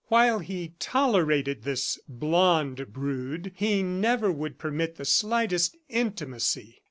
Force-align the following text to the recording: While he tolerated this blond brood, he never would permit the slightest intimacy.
While 0.07 0.39
he 0.39 0.73
tolerated 0.79 1.61
this 1.61 1.99
blond 2.09 2.91
brood, 2.91 3.51
he 3.55 3.83
never 3.83 4.31
would 4.31 4.57
permit 4.57 4.95
the 4.95 5.05
slightest 5.05 5.77
intimacy. 5.89 6.79